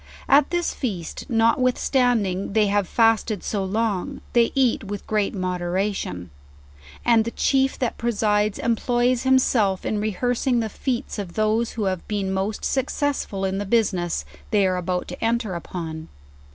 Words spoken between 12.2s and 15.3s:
most sue eessful in the business they are about to